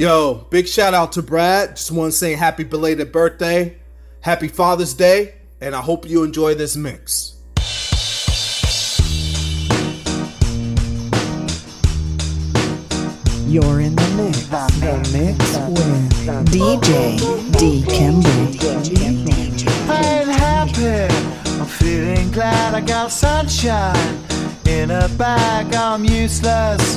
Yo, 0.00 0.46
big 0.48 0.66
shout 0.66 0.94
out 0.94 1.12
to 1.12 1.20
Brad. 1.20 1.76
Just 1.76 1.90
want 1.90 2.10
to 2.10 2.16
say 2.16 2.32
happy 2.32 2.64
belated 2.64 3.12
birthday, 3.12 3.76
happy 4.22 4.48
Father's 4.48 4.94
Day, 4.94 5.34
and 5.60 5.74
I 5.74 5.82
hope 5.82 6.08
you 6.08 6.24
enjoy 6.24 6.54
this 6.54 6.74
mix. 6.74 7.36
You're 13.46 13.80
in 13.82 13.94
the 13.94 14.08
mix. 14.16 14.46
The 14.46 14.96
mix 15.12 15.58
with 15.68 16.08
DJ 16.48 17.18
Dee 17.58 17.84
Kimble. 17.84 18.30
I 19.90 20.02
ain't 20.02 20.30
happy. 20.30 21.14
I'm 21.60 21.66
feeling 21.66 22.30
glad 22.30 22.74
I 22.74 22.80
got 22.80 23.10
sunshine 23.10 24.18
in 24.66 24.90
a 24.92 25.10
bag. 25.18 25.74
I'm 25.74 26.06
useless, 26.06 26.96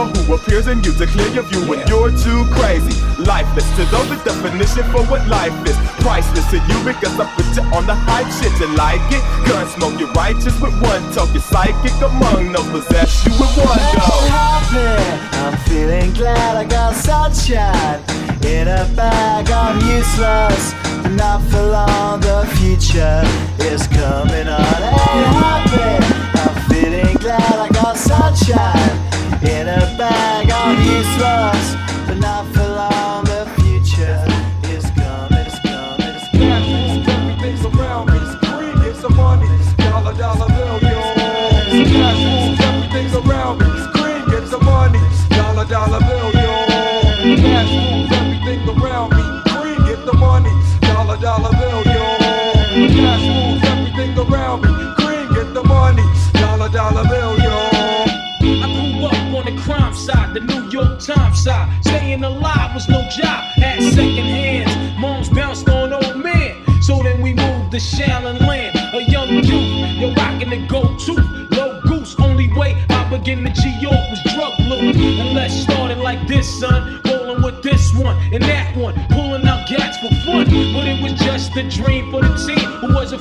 who 0.09 0.33
appears 0.35 0.67
in 0.67 0.83
you 0.83 0.93
to 0.93 1.05
clear 1.05 1.27
your 1.29 1.43
view 1.43 1.61
when 1.67 1.85
you're 1.87 2.09
too 2.11 2.45
crazy. 2.51 2.95
Lifeless 3.21 3.67
to 3.75 3.85
those, 3.93 4.09
the 4.09 4.17
definition 4.23 4.83
for 4.91 5.03
what 5.05 5.27
life 5.27 5.53
is. 5.67 5.77
Priceless 6.01 6.49
to 6.51 6.57
you 6.57 6.77
because 6.83 7.19
I 7.19 7.25
put 7.35 7.45
you 7.55 7.63
on 7.75 7.85
the 7.85 7.93
hype 7.93 8.29
shit. 8.39 8.53
You 8.59 8.73
like 8.75 9.03
it? 9.11 9.21
Gun 9.47 9.67
smoke, 9.67 9.99
you're 9.99 10.11
righteous 10.13 10.59
with 10.59 10.73
one 10.81 11.03
talk. 11.13 11.29
You're 11.33 11.41
psychic 11.43 11.93
among 12.01 12.51
no 12.51 12.61
possess 12.71 13.25
you 13.25 13.31
with 13.33 13.53
one 13.57 13.77
go. 13.93 14.09
I'm 15.43 15.57
feeling 15.69 16.13
glad 16.13 16.57
I 16.57 16.65
got 16.65 16.95
sunshine 16.95 18.01
in 18.45 18.67
a 18.67 18.89
bag. 18.95 19.49
I'm 19.51 19.77
useless, 19.85 20.73
but 21.03 21.13
not 21.13 21.41
for 21.49 21.61
long. 21.61 22.21
The 22.21 22.47
future 22.57 23.21
is 23.59 23.87
coming 23.87 24.47
on. 24.47 24.79
Hey, 24.81 25.23
happy. 25.37 26.21
I'm 26.41 26.69
feeling 26.69 27.15
glad 27.17 27.59
I 27.59 27.69
got 27.69 27.97
sunshine 27.97 29.10
in 29.43 29.67
a 29.67 29.81
bag. 29.97 30.49
I'm 30.51 30.77
useless, 30.97 31.75
but 32.07 32.17
not 32.17 32.45
for 32.53 32.70
side. 61.43 61.83
Staying 61.83 62.23
alive 62.23 62.73
was 62.73 62.87
no 62.87 63.01
job, 63.09 63.43
had 63.57 63.81
second 63.81 64.27
hands. 64.37 64.99
Moms 64.99 65.29
bounced 65.29 65.67
on 65.69 65.93
old 65.93 66.17
men. 66.17 66.55
So 66.81 67.01
then 67.01 67.21
we 67.21 67.33
moved 67.33 67.71
to 67.71 67.77
Shaolin 67.77 68.39
Land. 68.47 68.75
A 68.93 69.03
young 69.03 69.29
youth, 69.29 69.99
you're 69.99 70.13
rocking 70.13 70.49
the 70.49 70.67
go-to. 70.67 71.13
Low 71.55 71.81
goose, 71.81 72.15
only 72.19 72.51
way 72.53 72.75
I 72.89 73.09
begin 73.09 73.43
to 73.43 73.49
G-York 73.49 74.03
was 74.09 74.21
drug 74.33 74.53
loot. 74.59 74.95
And 74.95 75.33
let's 75.33 75.55
start 75.55 75.91
it 75.91 75.97
like 75.97 76.27
this, 76.27 76.47
son. 76.59 77.01
Rolling 77.05 77.41
with 77.41 77.63
this 77.63 77.93
one 77.95 78.17
and 78.33 78.43
that 78.43 78.75
one. 78.75 78.93
Pulling 79.09 79.45
out 79.47 79.67
gats 79.67 79.97
for 79.97 80.09
fun. 80.25 80.45
But 80.45 80.87
it 80.87 81.01
was 81.01 81.13
just 81.13 81.55
a 81.57 81.67
dream 81.69 82.11
for 82.11 82.21
the 82.21 82.33
team 82.45 82.69
who 82.81 82.93
was 82.93 83.13
a 83.13 83.19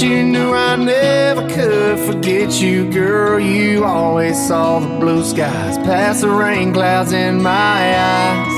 you, 0.00 0.22
knew 0.22 0.52
I 0.52 0.76
never 0.76 1.48
could 1.48 1.98
forget 1.98 2.60
you, 2.60 2.90
girl. 2.90 3.40
You 3.40 3.84
always 3.84 4.36
saw 4.46 4.80
the 4.80 4.98
blue 4.98 5.24
skies 5.24 5.78
past 5.78 6.20
the 6.20 6.28
rain 6.28 6.72
clouds 6.72 7.12
in 7.12 7.42
my 7.42 7.98
eyes. 7.98 8.52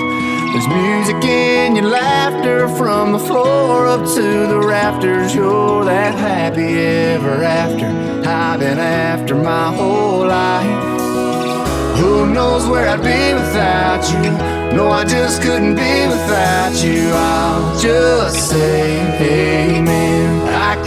There's 0.52 0.68
music 0.68 1.24
in 1.24 1.76
your 1.76 1.86
laughter 1.86 2.68
from 2.68 3.12
the 3.12 3.18
floor 3.18 3.86
up 3.86 4.00
to 4.14 4.22
the 4.48 4.58
rafters. 4.58 5.34
You're 5.34 5.84
that 5.84 6.14
happy 6.14 6.78
ever 6.78 7.42
after 7.42 7.86
I've 8.28 8.60
been 8.60 8.78
after 8.78 9.34
my 9.34 9.72
whole 9.74 10.26
life. 10.26 11.98
Who 11.98 12.32
knows 12.32 12.66
where 12.66 12.88
I'd 12.88 13.02
be 13.02 13.34
without 13.34 14.02
you? 14.12 14.76
No, 14.76 14.90
I 14.90 15.04
just 15.04 15.42
couldn't 15.42 15.76
be 15.76 16.06
without 16.06 16.84
you. 16.84 17.10
I'll 17.12 17.78
just 17.78 18.50
say 18.50 19.78
amen. 19.78 20.39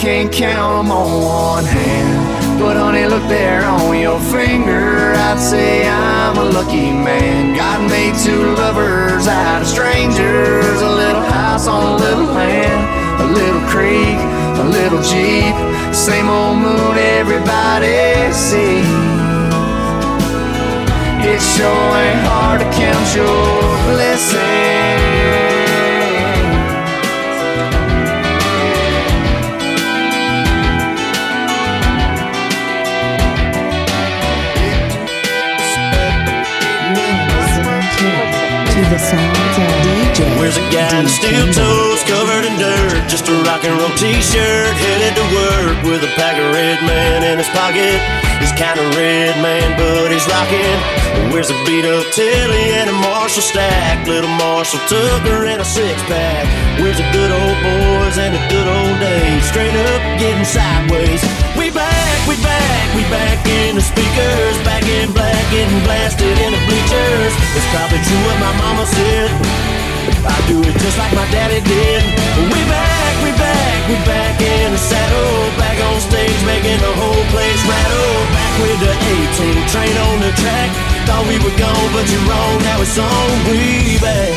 Can't 0.03 0.29
count 0.33 0.79
'em 0.79 0.91
on 0.91 1.23
one 1.23 1.63
hand. 1.63 2.59
But 2.59 2.75
honey, 2.75 3.05
look 3.05 3.25
there 3.29 3.63
on 3.63 3.97
your 3.97 4.19
finger. 4.19 5.13
I'd 5.15 5.39
say 5.39 5.87
I'm 5.87 6.35
a 6.37 6.43
lucky 6.43 6.91
man. 6.91 7.55
God 7.55 7.89
made 7.89 8.13
two 8.15 8.53
lovers 8.55 9.29
out 9.29 9.61
of 9.61 9.67
strangers. 9.75 10.81
A 10.81 10.89
little 10.89 11.21
house 11.21 11.67
on 11.67 11.83
a 11.93 11.95
little 11.95 12.25
land, 12.25 12.81
a 13.21 13.27
little 13.39 13.61
creek, 13.61 14.19
a 14.63 14.65
little 14.77 15.01
jeep. 15.01 15.55
Same 15.93 16.27
old 16.29 16.57
moon 16.57 16.97
everybody 16.97 18.33
sees. 18.33 18.85
It 21.31 21.41
sure 21.55 21.95
ain't 22.03 22.27
hard 22.27 22.59
to 22.59 22.67
count 22.77 23.07
your 23.15 23.47
blessings. 23.87 25.12
The 38.89 38.97
sounds 38.97 39.55
of 39.57 39.69
DJ 39.85 40.25
Wears 40.39 40.57
a 40.57 40.65
guy 40.71 40.99
in 40.99 41.07
steel 41.07 41.47
toes 41.53 42.03
covered 42.03 42.45
in 42.45 42.57
dirt. 42.57 43.07
just 43.07 43.29
a 43.29 43.35
rock 43.43 43.63
and 43.63 43.79
roll 43.79 43.93
t-shirt, 43.97 44.73
headed 44.75 45.15
to 45.15 45.25
work 45.35 45.83
with 45.83 46.03
a 46.03 46.11
pack 46.15 46.37
of 46.37 46.51
red 46.51 46.81
man 46.83 47.23
in 47.23 47.37
his 47.37 47.49
pocket. 47.49 48.32
He's 48.43 48.51
kinda 48.59 48.83
red 48.99 49.39
man, 49.39 49.71
but 49.79 50.11
he's 50.11 50.27
rocking. 50.27 50.79
Where's 51.31 51.47
a 51.47 51.55
beat 51.63 51.87
up 51.87 52.03
Tilly 52.11 52.75
and 52.75 52.89
a 52.91 52.97
Marshall 52.99 53.41
stack, 53.41 54.05
little 54.05 54.35
Marshall 54.35 54.83
Tucker 54.91 55.47
and 55.47 55.61
a 55.61 55.63
six 55.63 55.95
pack. 56.11 56.43
Where's 56.75 56.99
the 56.99 57.07
good 57.15 57.31
old 57.31 57.57
boys 57.63 58.19
and 58.19 58.35
the 58.35 58.43
good 58.51 58.67
old 58.67 58.99
days, 58.99 59.47
straight 59.47 59.71
up 59.71 60.01
getting 60.19 60.43
sideways. 60.43 61.23
We 61.55 61.71
back, 61.71 62.19
we 62.27 62.35
back, 62.43 62.83
we 62.91 63.07
back 63.07 63.39
in 63.47 63.79
the 63.79 63.81
speakers, 63.81 64.55
back 64.67 64.83
in 64.91 65.13
black, 65.15 65.39
getting 65.47 65.79
blasted 65.87 66.35
in 66.43 66.51
the 66.51 66.61
bleachers. 66.67 67.33
It's 67.55 67.69
probably 67.71 68.03
true 68.03 68.23
what 68.27 68.37
my 68.43 68.53
mama 68.59 68.85
said. 68.91 69.31
I 70.27 70.35
do 70.51 70.59
it 70.59 70.75
just 70.83 70.97
like 70.99 71.15
my 71.15 71.23
daddy 71.31 71.63
did. 71.63 72.03
We 72.51 72.59
back, 72.67 73.13
we 73.23 73.31
back, 73.39 73.77
we 73.87 73.95
back 74.03 74.35
in 74.35 74.75
the 74.75 74.81
saddle, 74.83 75.62
back 75.73 75.93
on 75.93 75.99
stage 76.01 76.45
making 76.45 76.77
the 76.79 76.93
whole 76.93 77.23
place 77.33 77.61
rattle. 77.65 78.13
Back 78.33 78.53
with 78.61 78.79
the 78.79 78.93
18 78.93 79.67
train 79.69 79.95
on 79.97 80.19
the 80.21 80.31
track. 80.41 80.69
Thought 81.05 81.25
we 81.27 81.37
were 81.41 81.57
gone, 81.57 81.89
but 81.93 82.05
you're 82.11 82.25
wrong. 82.29 82.61
Now 82.61 82.81
it's 82.81 82.97
on. 82.97 83.29
We 83.49 83.97
back. 83.99 84.33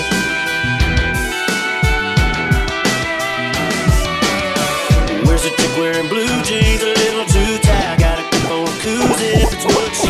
Where's 5.26 5.42
the 5.42 5.50
chick 5.50 5.72
wearing 5.76 6.08
blue 6.08 6.42
jeans, 6.42 6.82
a 6.82 6.92
little 7.04 7.26
too 7.26 7.58
tight? 7.58 7.98
Gotta 7.98 8.24
keep 8.30 8.50
on 8.50 8.66
if 8.86 9.52
it's 9.52 9.64
what 9.64 10.05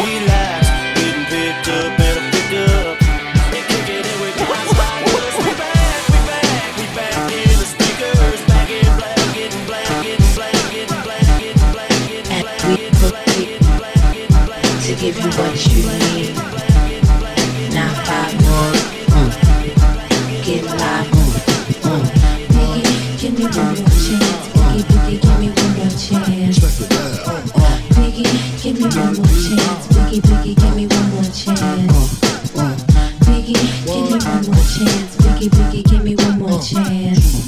give 15.06 15.22
you 15.22 15.30
what 15.38 15.54
you 15.70 15.82
need. 16.02 16.34
Now 17.72 17.94
five 18.06 18.34
more. 18.42 18.74
Get 20.42 20.64
live. 20.64 21.06
Biggie, 22.50 22.90
give 23.20 23.34
me 23.38 23.44
one 23.44 23.74
more 23.76 23.94
chance. 24.02 24.46
Biggie, 24.50 24.84
Biggie, 24.90 25.18
give 25.22 25.38
me 25.38 25.48
one 25.54 25.72
more 25.78 25.94
chance. 25.94 26.58
Biggie, 27.94 28.26
give 28.62 28.74
me 28.74 28.82
one 28.82 29.14
more 29.14 29.30
chance. 29.46 29.84
Biggie, 29.94 30.20
Biggie, 30.26 30.54
give 30.58 30.74
me 30.74 30.84
one 30.88 31.08
more 31.10 31.22
chance. 31.22 32.10
Biggie, 33.26 33.62
give 33.86 34.04
me 34.10 34.18
one 34.26 34.42
more 34.46 34.64
chance. 34.74 35.12
Biggie, 35.22 35.50
Biggie, 35.54 35.82
give 35.88 36.02
me 36.02 36.12
one 36.16 36.36
more 36.40 36.58
chance. 36.58 37.46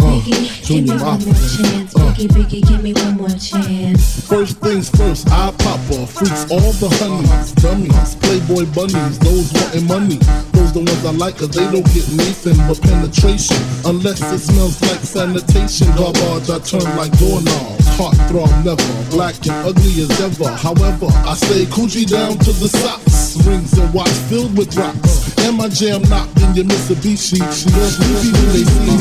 Biggie, 0.00 0.40
give 0.66 0.84
me 0.84 0.92
one 0.96 1.20
more 1.20 1.36
chance. 1.36 1.92
Biggie, 1.92 2.28
Biggie, 2.28 2.62
give 2.66 2.82
me 2.82 2.92
chance. 3.50 4.26
First 4.26 4.58
things 4.58 4.90
first, 4.90 5.28
I 5.30 5.52
pop 5.58 5.80
off. 5.98 6.12
Freaks 6.12 6.50
all 6.50 6.72
the 6.82 6.90
honeys, 6.98 7.52
dummies, 7.52 8.14
playboy 8.16 8.66
bunnies, 8.74 9.18
those 9.20 9.52
wanting 9.52 9.86
money. 9.86 10.18
Those 10.52 10.72
the 10.72 10.82
ones 10.82 11.04
I 11.04 11.12
like, 11.12 11.38
cause 11.38 11.50
they 11.50 11.66
don't 11.70 11.86
get 11.94 12.06
nothing 12.12 12.58
but 12.66 12.80
penetration. 12.82 13.56
Unless 13.84 14.20
it 14.32 14.40
smells 14.40 14.80
like 14.82 15.00
sanitation. 15.00 15.88
Garbage, 15.94 16.50
I 16.50 16.58
turn 16.58 16.86
like 16.96 17.12
doorknobs. 17.18 17.86
Heart 17.96 18.16
throb 18.28 18.50
never, 18.64 18.92
black 19.10 19.36
and 19.46 19.56
ugly 19.62 20.02
as 20.02 20.12
ever. 20.20 20.50
However, 20.50 21.06
I 21.26 21.34
stay 21.34 21.64
Coogi 21.66 22.06
down 22.06 22.38
to 22.38 22.52
the 22.52 22.68
socks. 22.68 23.36
Rings 23.46 23.78
and 23.78 23.92
watch 23.94 24.10
filled 24.28 24.56
with 24.56 24.74
rocks. 24.76 25.35
And 25.46 25.58
my 25.58 25.68
jam 25.68 26.02
knocked 26.10 26.42
in 26.42 26.56
your 26.56 26.64
Mitsubishi. 26.64 27.38
Loves 27.38 28.00
me 28.02 28.32
when 28.34 28.46
they 28.50 28.64
see 28.66 28.98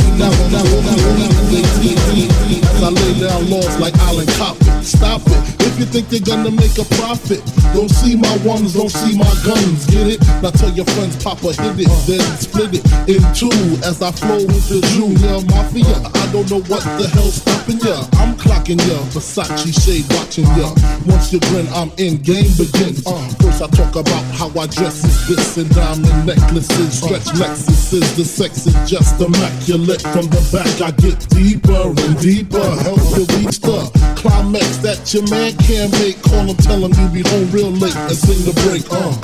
me. 2.13 2.30
As 2.62 2.83
I 2.83 2.89
lay 2.89 3.19
down 3.19 3.50
laws 3.50 3.80
like 3.80 3.95
Island 4.06 4.30
Coppin. 4.38 4.83
Stop 4.83 5.21
it. 5.25 5.56
If 5.65 5.80
you 5.80 5.86
think 5.86 6.09
they're 6.09 6.19
gonna 6.21 6.51
make 6.51 6.77
a 6.77 6.86
profit, 7.01 7.42
don't 7.74 7.89
see 7.89 8.15
my 8.15 8.38
ones, 8.45 8.74
don't 8.74 8.92
see 8.92 9.18
my 9.18 9.33
guns. 9.44 9.88
Get 9.88 10.07
it? 10.07 10.21
Now 10.44 10.51
tell 10.51 10.69
your 10.69 10.86
friends, 10.86 11.15
Papa 11.21 11.51
hit 11.51 11.80
it, 11.81 11.89
then 12.06 12.21
split 12.38 12.75
it 12.77 12.86
in 13.09 13.21
two 13.33 13.50
as 13.83 14.01
I 14.01 14.12
flow 14.12 14.45
with 14.45 14.69
the 14.69 14.80
Junior 14.94 15.42
Mafia. 15.50 15.97
I 16.13 16.30
don't 16.31 16.47
know 16.50 16.62
what 16.69 16.83
the 17.01 17.09
hell's 17.12 17.42
stopping 17.42 17.80
ya. 17.81 18.06
I'm 18.21 18.38
clocking 18.38 18.80
ya, 18.88 19.01
Versace 19.09 19.74
shade 19.74 20.06
watching 20.13 20.45
ya. 20.56 20.71
Once 21.09 21.33
you 21.33 21.39
grin, 21.50 21.68
I'm 21.74 21.92
in, 21.97 22.21
game 22.21 22.53
begins. 22.56 23.01
First 23.42 23.59
I 23.59 23.68
talk 23.74 23.97
about 23.97 24.24
how 24.38 24.53
I 24.53 24.68
dress 24.68 25.03
is 25.03 25.27
this 25.27 25.57
and 25.57 25.69
diamond 25.74 26.30
necklaces, 26.35 26.97
stretch 27.01 27.27
Lexuses. 27.35 28.15
The 28.15 28.25
sex 28.25 28.67
is 28.67 28.75
just 28.89 29.19
immaculate. 29.21 30.01
From 30.01 30.27
the 30.27 30.41
back 30.51 30.81
I 30.81 30.91
get 30.91 31.19
deeper 31.29 31.89
and 31.89 32.19
deeper. 32.19 32.63
Help 32.83 32.99
you 33.15 33.25
reach 33.37 33.59
the 33.59 33.89
climax 34.15 34.77
that 34.77 35.13
your 35.13 35.23
man 35.29 35.55
can't 35.57 35.91
make. 35.99 36.21
Call 36.21 36.45
him, 36.45 36.57
tell 36.57 36.83
him 36.83 36.93
you 36.93 37.23
be 37.23 37.29
home 37.29 37.51
real 37.51 37.71
late 37.71 37.95
and 37.95 38.17
sing 38.17 38.43
the 38.45 38.53
break. 38.67 38.85
Uh. 38.91 39.15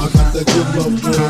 I 0.00 0.08
got 0.12 0.32
that 0.32 0.46
good 0.46 0.68
love, 0.76 1.02
girl, 1.02 1.29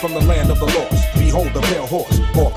from 0.00 0.14
the 0.14 0.20
land 0.20 0.50
of 0.50 0.58
the 0.58 0.64
lost. 0.64 1.04
Behold 1.18 1.52
the 1.52 1.60
pale 1.60 1.86
horse, 1.86 2.18
or. 2.34 2.50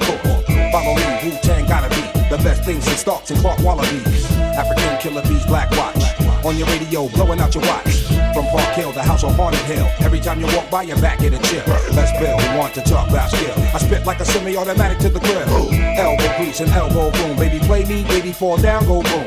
Follow 0.71 0.95
me, 0.95 1.29
Wu 1.29 1.37
Tang 1.43 1.67
gotta 1.67 1.89
be 1.89 2.01
the 2.29 2.41
best 2.41 2.63
things 2.63 2.87
in 2.87 2.95
Starks 2.95 3.31
and 3.31 3.39
Clark 3.41 3.59
Wallabees. 3.59 4.31
African 4.55 4.97
killer 4.99 5.21
bees, 5.23 5.45
Black 5.45 5.69
Watch. 5.71 6.03
On 6.45 6.57
your 6.57 6.67
radio, 6.67 7.09
blowing 7.09 7.39
out 7.41 7.53
your 7.53 7.63
watch. 7.63 8.07
From 8.33 8.45
Park 8.47 8.73
Hill, 8.75 8.91
the 8.93 9.03
house 9.03 9.23
on 9.23 9.33
Haunted 9.33 9.59
Hill. 9.61 9.87
Every 9.99 10.19
time 10.19 10.39
you 10.39 10.47
walk 10.55 10.69
by, 10.71 10.83
your 10.83 10.99
back 11.01 11.19
get 11.19 11.33
a 11.33 11.39
chill. 11.49 11.63
Let's 11.93 12.17
build, 12.17 12.41
want 12.57 12.73
to 12.75 12.81
talk 12.81 13.09
about 13.09 13.29
skill. 13.29 13.53
I 13.75 13.77
spit 13.77 14.05
like 14.05 14.21
a 14.21 14.25
semi-automatic 14.25 14.99
to 14.99 15.09
the 15.09 15.19
grill. 15.19 15.73
Elbow 15.99 16.37
grease 16.37 16.61
and 16.61 16.71
elbow 16.71 17.11
boom. 17.11 17.37
Baby, 17.37 17.59
play 17.65 17.83
me, 17.83 18.03
baby, 18.05 18.31
fall 18.31 18.57
down, 18.57 18.85
go 18.85 19.03
boom. 19.03 19.25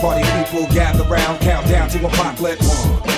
Party 0.00 0.24
people 0.38 0.66
gather 0.72 1.04
round, 1.04 1.40
count 1.40 1.66
down 1.66 1.88
to 1.90 2.06
apocalypse. 2.06 3.15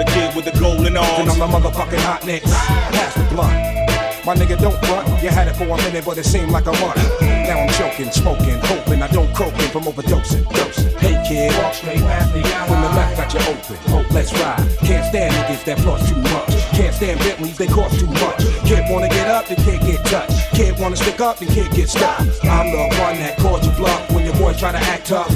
The 0.00 0.06
kid 0.16 0.34
with 0.34 0.46
the 0.46 0.58
golden 0.58 0.96
And 0.96 0.98
I'm 0.98 1.28
arms. 1.28 1.36
the 1.36 1.44
motherfucking 1.44 2.00
hot 2.08 2.24
nicks. 2.24 2.48
Pass 2.48 3.12
the 3.20 3.24
blunt. 3.36 3.52
My 4.24 4.32
nigga, 4.32 4.56
don't 4.56 4.72
front. 4.86 5.04
You 5.22 5.28
had 5.28 5.46
it 5.46 5.56
for 5.60 5.68
a 5.68 5.76
minute, 5.76 6.06
but 6.06 6.16
it 6.16 6.24
seemed 6.24 6.50
like 6.50 6.64
a 6.64 6.72
month. 6.80 6.96
Now 7.20 7.60
I'm 7.60 7.68
choking, 7.76 8.10
smoking, 8.10 8.56
hoping 8.64 9.02
I 9.02 9.08
don't 9.08 9.28
croaking 9.34 9.68
from 9.68 9.84
overdosing. 9.84 10.48
Dosing. 10.56 10.96
Hey 11.04 11.20
kid, 11.28 11.52
walk 11.60 11.74
straight 11.74 12.00
past 12.00 12.32
the 12.32 12.40
When 12.40 12.80
the 12.80 12.88
left 12.96 13.12
got 13.18 13.28
you 13.34 13.40
open, 13.44 13.76
oh, 13.92 14.06
let's 14.16 14.32
ride. 14.40 14.64
Can't 14.88 15.04
stand 15.04 15.34
niggas 15.36 15.64
that 15.68 15.76
plus 15.84 16.08
too 16.08 16.16
much. 16.16 16.48
Can't 16.72 16.94
stand 16.94 17.20
Bentleys, 17.20 17.58
they 17.58 17.66
cost 17.66 18.00
too 18.00 18.06
much. 18.24 18.40
Kid 18.64 18.88
wanna 18.88 19.10
get 19.10 19.28
up, 19.28 19.48
then 19.48 19.58
can't 19.58 19.84
get 19.84 20.02
touched. 20.06 20.32
Kid 20.52 20.80
wanna 20.80 20.96
stick 20.96 21.20
up, 21.20 21.36
then 21.40 21.52
can't 21.52 21.74
get 21.74 21.90
stuck. 21.90 22.20
I'm 22.44 22.72
the 22.72 22.88
one 23.04 23.20
that 23.20 23.36
calls 23.36 23.66
you 23.66 23.72
bluff 23.72 24.10
when 24.12 24.24
your 24.24 24.34
boys 24.36 24.58
try 24.58 24.72
to 24.72 24.78
act 24.78 25.08
tough. 25.08 25.28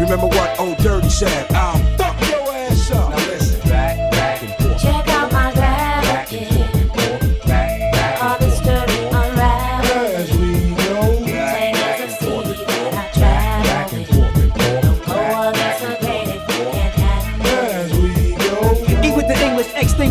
Remember 0.00 0.28
what 0.28 0.58
old 0.58 0.78
Dirty 0.78 1.10
said? 1.10 1.52
I'll 1.52 1.79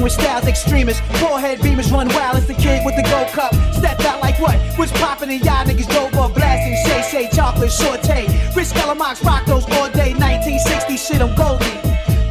with 0.10 0.20
styles 0.20 0.48
extremists. 0.48 1.02
Forehead 1.20 1.60
beamers 1.60 1.92
run 1.92 2.08
wild 2.10 2.38
as 2.38 2.48
the 2.48 2.54
kid 2.54 2.84
with 2.86 2.96
the 2.96 3.04
gold 3.04 3.28
cup. 3.28 3.54
Stepped 3.74 4.06
out 4.06 4.22
like 4.22 4.40
what? 4.40 4.58
What's 4.78 4.92
poppin' 4.94 5.30
in 5.30 5.40
y'all 5.42 5.66
niggas 5.66 5.90
drove 5.90 6.14
up 6.16 6.34
blasting. 6.34 6.76
Shay 6.86 7.02
Shay 7.10 7.36
chocolate 7.36 7.72
saute. 7.72 8.28
Rich 8.56 8.70
Galamox 8.70 9.24
rock 9.24 9.46
those 9.46 9.66
all 9.78 9.90
day. 9.92 10.14
1960 10.14 10.98
shit, 10.98 11.22
I'm 11.22 11.36
goldie. 11.36 11.66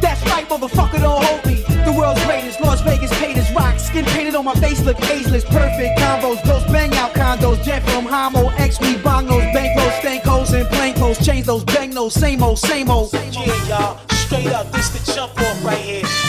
That's 0.01 0.21
right, 0.31 0.47
motherfucker, 0.47 0.99
don't 0.99 1.23
hold 1.23 1.45
me. 1.45 1.63
The 1.85 1.93
world's 1.97 2.23
greatest, 2.25 2.59
Las 2.61 2.81
Vegas 2.81 3.11
paid 3.19 3.37
his 3.37 3.49
rock. 3.53 3.79
Skin 3.79 4.05
painted 4.05 4.35
on 4.35 4.45
my 4.45 4.55
face, 4.55 4.83
look 4.83 4.99
ageless. 5.09 5.45
Perfect 5.45 5.99
combos, 5.99 6.43
those 6.43 6.63
bang 6.65 6.93
out 6.95 7.13
condos. 7.13 7.63
Jet 7.63 7.81
from 7.89 8.05
Homo, 8.05 8.49
X, 8.57 8.79
we 8.79 8.95
bongos, 8.95 9.49
stank 9.51 10.23
stankos, 10.23 10.53
and 10.53 10.67
plankos. 10.67 11.23
Change 11.25 11.45
those 11.45 11.63
bang 11.63 11.91
those, 11.91 12.13
same 12.13 12.43
old, 12.43 12.59
same 12.59 12.89
old. 12.89 13.13
Yeah, 13.13 13.67
y'all, 13.67 13.99
straight 14.27 14.47
up, 14.47 14.71
this 14.71 14.89
the 14.89 15.11
jump 15.13 15.39
off 15.39 15.63
right 15.63 15.77
here. 15.77 16.28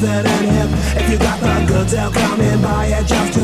tilted 0.00 0.26
and 0.26 0.46
hip. 0.46 1.02
If 1.02 1.10
you 1.10 1.18
got 1.18 1.40
the 1.40 1.66
goods, 1.66 1.92
they'll 1.92 2.10
come 2.10 2.40
and 2.40 2.62
buy 2.62 2.86
it 2.86 3.06
just 3.06 3.39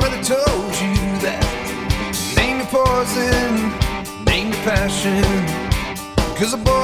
already 0.00 0.22
told 0.22 0.72
you 0.80 0.94
that. 1.20 1.44
Name 2.36 2.58
your 2.58 2.66
poison, 2.66 4.24
name 4.24 4.48
your 4.52 4.62
passion. 4.62 5.24
Cause 6.36 6.54
a 6.54 6.56
boy 6.56 6.79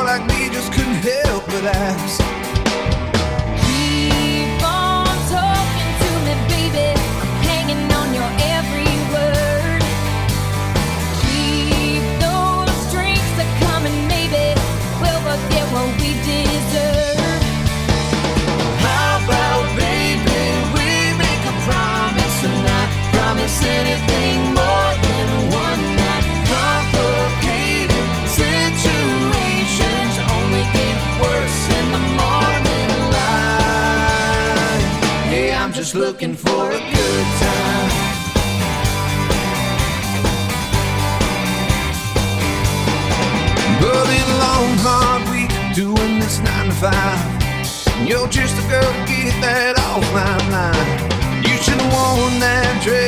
doing 45.77 46.19
this 46.19 46.39
nine 46.39 46.69
to 46.71 46.75
five. 46.75 48.09
You're 48.09 48.29
just 48.29 48.57
a 48.57 48.67
girl 48.67 48.81
to 48.81 49.05
get 49.13 49.37
that 49.45 49.77
off 49.79 50.01
my 50.11 50.37
mind. 50.49 51.45
You 51.45 51.55
should 51.61 51.77
have 51.77 51.93
worn 51.93 52.41
that 52.41 52.81
dress. 52.83 53.06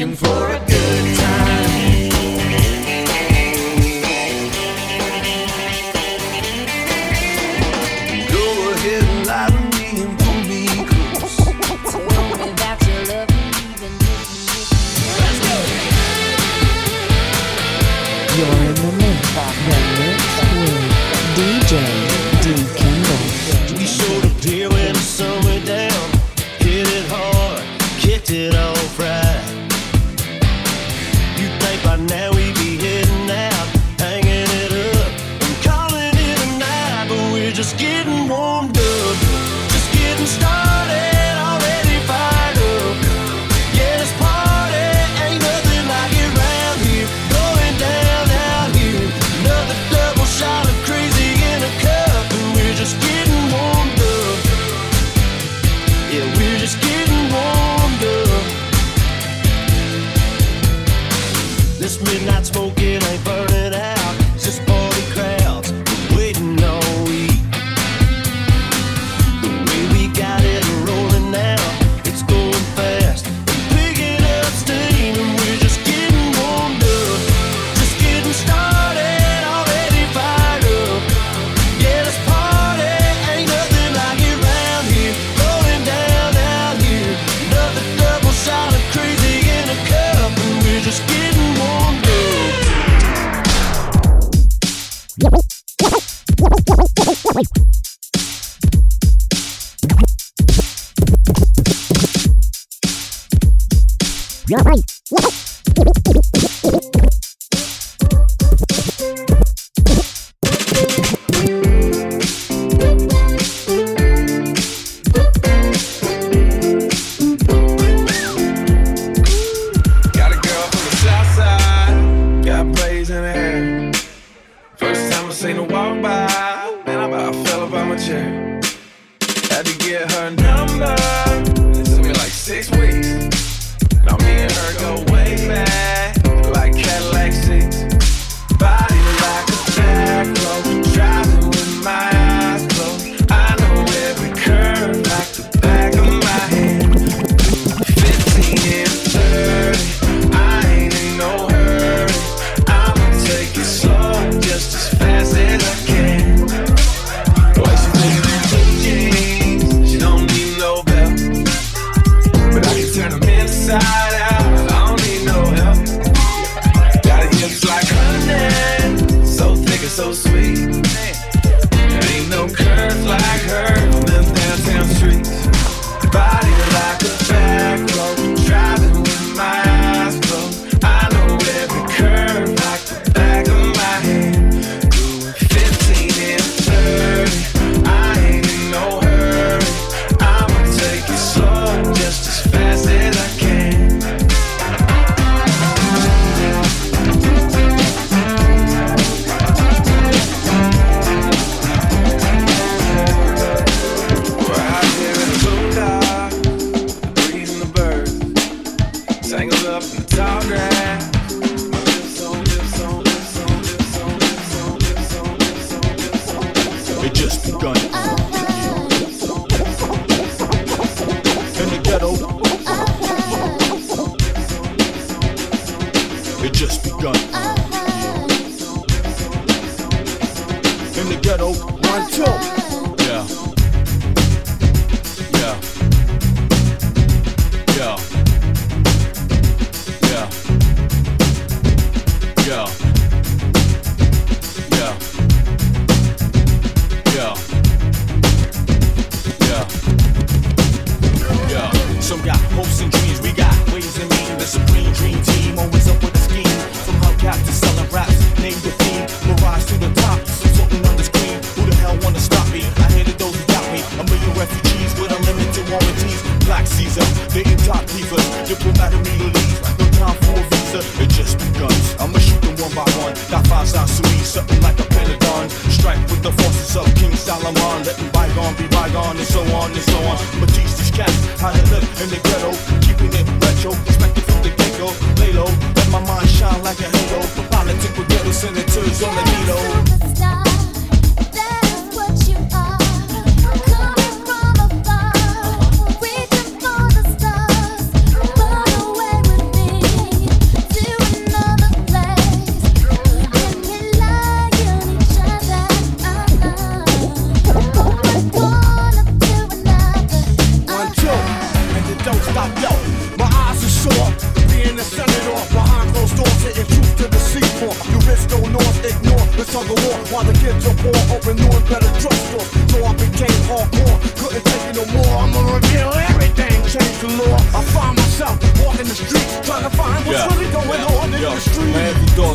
looking 0.00 0.16
for 0.16 0.50
a 0.52 0.59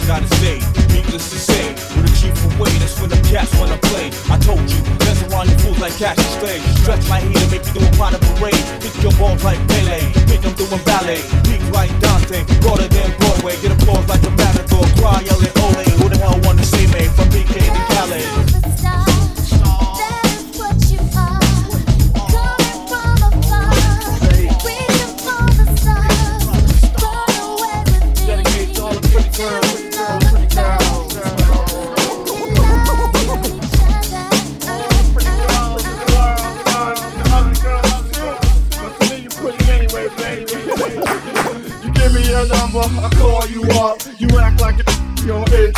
gotta 0.08 0.28
say. 0.38 0.62
Needless 0.94 1.30
to 1.32 1.38
say, 1.38 1.74
with 1.98 2.06
a 2.06 2.14
chief 2.14 2.38
away, 2.56 2.70
that's 2.78 3.00
when 3.02 3.10
the 3.10 3.20
cats 3.28 3.52
wanna 3.60 3.78
play. 3.90 4.12
I 4.30 4.38
told 4.38 4.62
you, 4.70 4.80
there's 5.02 5.22
around 5.24 5.50
you 5.50 5.58
fools 5.60 5.80
like 5.80 5.98
cash 5.98 6.18
slaves. 6.38 6.64
Stretch 6.82 7.08
my 7.10 7.20
heat 7.20 7.38
and 7.38 7.52
make 7.52 7.66
you 7.66 7.74
do 7.74 7.86
a 7.86 7.92
pot 7.98 8.14
of 8.14 8.22
parade. 8.38 8.62
Pick 8.82 8.96
your 9.02 9.14
balls 9.18 9.44
like 9.44 9.60
Pele, 9.68 10.00
think 10.30 10.46
I'm 10.46 10.54
doing 10.54 10.84
ballet. 10.86 11.22
Peak 11.46 11.62
like 11.74 11.92
Dante, 12.00 12.46
broader 12.62 12.88
than 12.88 13.10
Broadway. 13.18 13.58
Get 13.62 13.72
applause 13.74 14.08
like 14.08 14.24
a 14.24 14.32
matador, 14.32 14.86
cry 15.02 15.22
yelling 15.26 15.56
ole. 15.66 15.86
Who 16.00 16.10
the 16.10 16.18
hell 16.18 16.40
wanna 16.46 16.64
see 16.64 16.86
me 16.94 17.10
from 17.18 17.30
PK 17.34 17.66
to 17.66 17.82
Calais? 17.94 18.45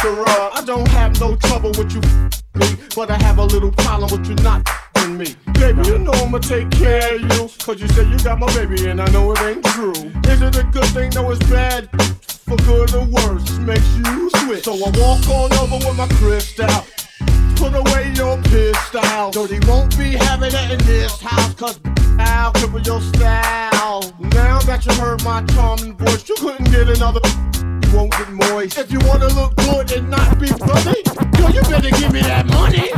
I 0.10 0.64
don't 0.66 0.88
have 0.90 1.20
no 1.20 1.36
trouble 1.36 1.72
with 1.78 1.94
you, 1.94 2.02
me, 2.56 2.78
but 2.96 3.12
I 3.12 3.18
have 3.24 3.40
a 3.40 3.44
little 3.44 3.72
problem 3.72 4.10
with 4.10 4.30
you 4.30 4.36
not 4.36 4.66
me. 5.10 5.36
Baby, 5.54 5.88
you 5.88 5.98
know 6.00 6.12
I'ma 6.12 6.40
take 6.40 6.70
care 6.72 7.16
of 7.16 7.22
you. 7.22 7.50
Cause 7.60 7.82
you 7.82 7.88
said 7.90 8.08
you 8.08 8.18
got 8.20 8.40
my 8.40 8.48
baby, 8.56 8.88
and 8.88 9.02
I 9.02 9.10
know 9.12 9.32
it 9.34 9.42
ain't 9.42 9.66
true. 9.66 9.92
Is 9.92 10.42
it 10.42 10.56
a 10.56 10.64
good 10.64 10.86
thing? 10.96 11.12
No, 11.14 11.30
it's 11.32 11.46
bad. 11.50 11.90
For 12.48 12.56
good 12.58 12.94
or 12.96 13.06
worse, 13.06 13.58
makes 13.60 13.88
you 13.98 14.30
switch. 14.38 14.64
So 14.64 14.74
I 14.76 14.90
walk 14.98 15.28
on 15.28 15.54
over 15.54 15.86
with 15.86 15.98
my 15.98 16.08
crystal. 16.20 16.68
Put 17.58 17.74
away 17.74 18.14
your 18.16 18.42
pistol. 18.44 19.32
Dirty 19.32 19.60
won't 19.68 19.98
be 19.98 20.12
having 20.12 20.54
it 20.54 20.72
in 20.72 20.80
this 20.86 21.20
house. 21.20 21.54
Cause 21.56 21.80
I'll 22.18 22.54
cripple 22.54 22.86
your 22.86 23.02
style. 23.02 24.02
Now 24.20 24.60
that 24.62 24.86
you 24.86 24.94
heard 24.94 25.24
my 25.24 25.44
charming 25.54 25.98
voice, 25.98 26.28
you 26.30 26.36
couldn't 26.36 26.72
get 26.72 26.88
another 26.88 27.20
won't 27.98 28.12
get 28.12 28.30
moist. 28.30 28.78
If 28.78 28.92
you 28.92 29.00
wanna 29.06 29.28
look 29.30 29.56
good 29.56 29.92
and 29.92 30.08
not 30.12 30.40
be 30.40 30.46
funny, 30.46 31.02
yo, 31.40 31.48
you 31.48 31.62
better 31.64 31.90
give 31.90 32.14
me 32.14 32.22
that 32.22 32.46
money. 32.46 32.92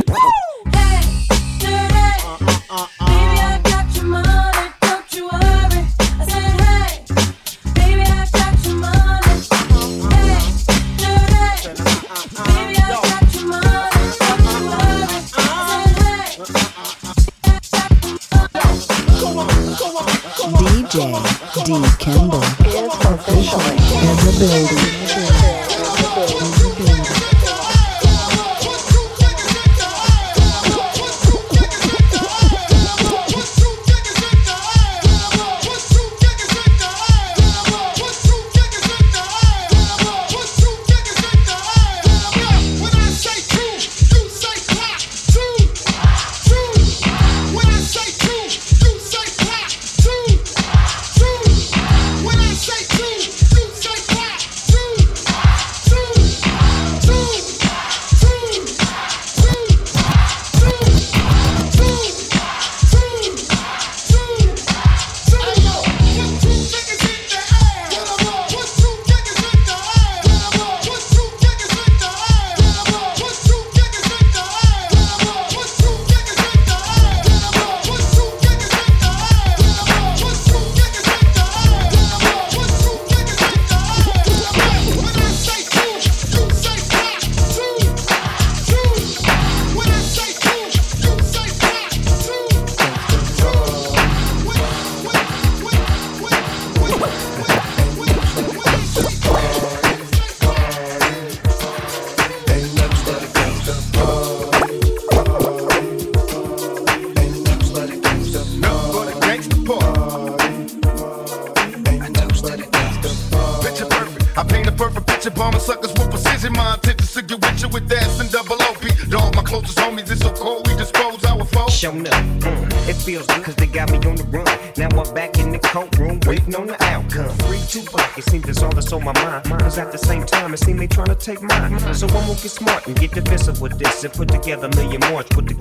Together 134.50 134.66
a 134.66 134.82
million 134.82 135.00
more 135.10 135.22
with 135.36 135.46
the. 135.46 135.54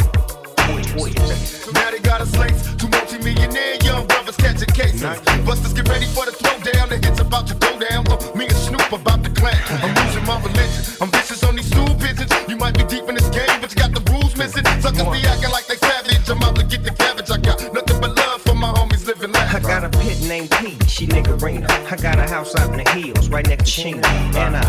Now 1.73 1.91
they 1.91 1.99
got 1.99 2.21
us 2.21 2.35
laced. 2.37 2.79
Two 2.79 2.87
multi-millionaire 2.89 3.77
young 3.83 4.07
brothers 4.07 4.37
catching 4.37 4.69
cases. 4.73 5.03
Busters 5.45 5.73
get 5.73 5.87
ready 5.89 6.05
for 6.05 6.25
the 6.25 6.31
throwdown. 6.31 6.89
The 6.89 6.97
hits 6.97 7.19
about 7.19 7.45
to 7.47 7.55
go 7.55 7.77
down. 7.77 8.07
Uh, 8.07 8.17
me 8.35 8.45
and 8.45 8.55
Snoop 8.55 8.91
about 8.91 9.23
to 9.23 9.29
clash. 9.29 9.61
I'm 9.83 9.93
losing 9.93 10.25
my 10.25 10.41
religion. 10.41 10.81
I'm 11.01 11.11
vicious 11.11 11.43
on 11.43 11.55
these 11.55 11.69
stool 11.69 11.93
pigeons. 12.01 12.33
You 12.47 12.57
might 12.57 12.77
be 12.77 12.83
deep 12.85 13.05
in 13.09 13.13
this 13.13 13.29
game, 13.29 13.61
but 13.61 13.69
you 13.69 13.77
got 13.77 13.93
the 13.93 14.01
rules 14.09 14.35
missing. 14.35 14.65
Suckers 14.81 15.05
be 15.13 15.21
acting 15.27 15.51
like 15.51 15.67
they 15.67 15.77
savage. 15.77 16.27
I'm 16.29 16.41
out 16.41 16.55
to 16.55 16.65
get 16.65 16.83
the 16.83 16.91
cabbage. 16.91 17.29
I 17.29 17.37
got 17.37 17.61
nothing 17.73 17.99
but 18.01 18.15
love 18.17 18.41
for 18.41 18.55
my 18.55 18.73
homies 18.73 19.05
living 19.05 19.31
life. 19.31 19.53
I 19.53 19.59
got 19.59 19.83
a 19.83 19.89
pit 19.89 20.17
named 20.27 20.49
P, 20.57 20.77
she 20.87 21.05
niggerina. 21.05 21.69
I 21.69 21.95
got 21.97 22.17
a 22.17 22.25
house 22.25 22.55
out 22.55 22.71
in 22.73 22.81
the 22.81 22.89
hills, 22.89 23.29
right 23.29 23.47
next 23.47 23.65
to 23.65 23.71
Chino. 23.71 24.07
And 24.33 24.57
I 24.57 24.65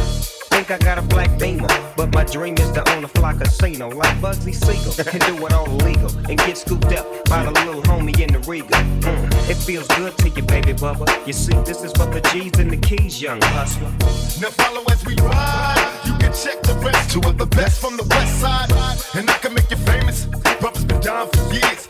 think 0.52 0.70
I 0.70 0.78
got 0.78 0.98
casino 3.50 3.88
like 3.88 4.16
Bugsy 4.20 4.54
Siegel 4.54 4.94
and 5.12 5.20
do 5.26 5.46
it 5.46 5.52
all 5.52 5.66
illegal 5.66 6.10
and 6.28 6.38
get 6.38 6.56
scooped 6.56 6.92
up 6.92 7.06
by 7.24 7.42
the 7.44 7.50
little 7.50 7.82
homie 7.82 8.18
in 8.20 8.32
the 8.32 8.38
Regal. 8.50 8.68
Mm, 8.68 9.50
it 9.50 9.56
feels 9.56 9.86
good 9.88 10.16
to 10.18 10.28
you, 10.28 10.42
baby 10.42 10.72
bubba. 10.72 11.06
You 11.26 11.32
see, 11.32 11.54
this 11.64 11.82
is 11.82 11.92
for 11.92 12.06
the 12.06 12.20
G's 12.32 12.58
and 12.58 12.70
the 12.70 12.76
keys, 12.76 13.20
young 13.20 13.40
hustler. 13.42 13.90
Now 14.40 14.50
follow 14.50 14.84
as 14.90 15.04
we 15.04 15.16
ride. 15.16 16.00
You 16.06 16.12
can 16.18 16.32
check 16.32 16.62
the 16.62 16.74
rest. 16.84 17.10
Two 17.12 17.20
of 17.28 17.38
the 17.38 17.46
best 17.46 17.80
from 17.80 17.96
the 17.96 18.04
west 18.04 18.40
side. 18.40 18.70
And 19.16 19.28
I 19.28 19.38
can 19.38 19.54
make 19.54 19.70
you 19.70 19.76
famous. 19.78 20.26
Brothers 20.60 20.84
been 20.84 21.00
down 21.00 21.28
for 21.30 21.52
years. 21.52 21.89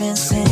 missing 0.00 0.47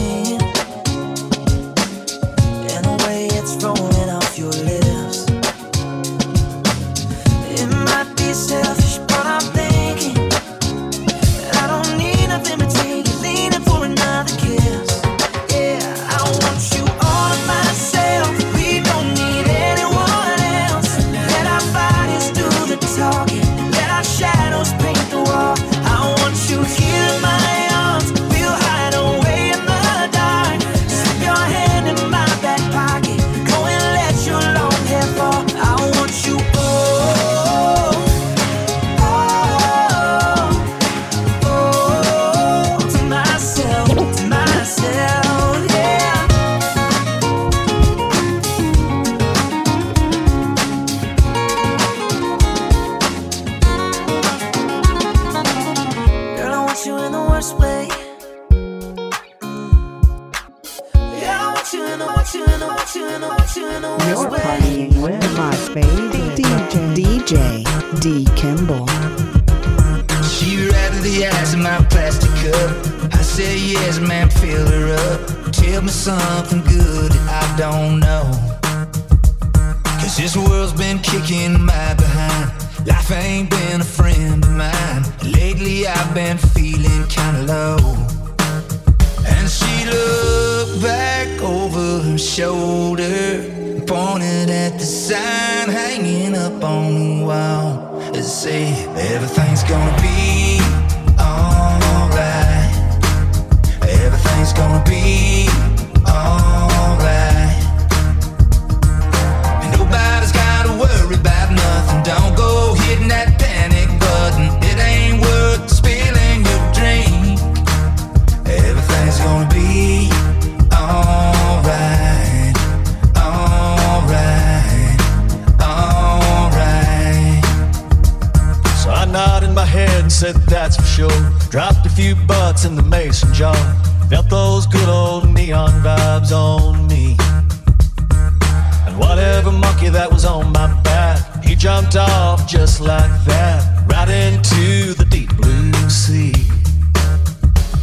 just 142.46 142.80
like 142.80 143.24
that, 143.24 143.90
right 143.90 144.08
into 144.08 144.94
the 144.94 145.04
deep 145.04 145.34
blue 145.36 145.72
sea. 145.90 146.32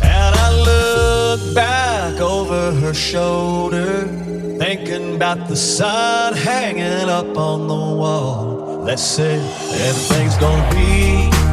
And 0.02 0.36
I 0.36 0.50
look 0.64 1.54
back 1.54 2.22
over 2.22 2.72
her 2.72 2.94
shoulder, 2.94 4.06
thinking 4.58 5.16
about 5.16 5.50
the 5.50 5.58
sun 5.58 6.34
hanging 6.34 7.10
up 7.10 7.38
on 7.38 7.68
the 7.68 7.74
wall. 7.74 8.84
Let's 8.84 9.04
say 9.04 9.36
everything's 9.36 10.38
gonna 10.38 10.70
be 10.72 11.53